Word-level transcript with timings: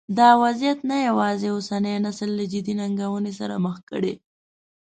دا 0.19 0.29
وضعیت 0.43 0.79
نه 0.89 0.97
یوازې 1.07 1.47
اوسنی 1.51 1.95
نسل 2.05 2.29
له 2.39 2.45
جدي 2.51 2.73
ننګونو 2.81 3.31
سره 3.39 3.53
مخ 3.65 3.77
کړی. 3.89 4.13